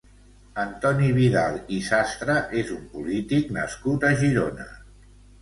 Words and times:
Antoni 0.61 1.09
Vidal 1.17 1.59
i 1.75 1.81
Sastre 1.89 2.39
és 2.63 2.73
un 2.77 2.89
polític 2.95 3.53
nascut 3.59 4.09
a 4.11 4.13
Girona. 4.25 4.69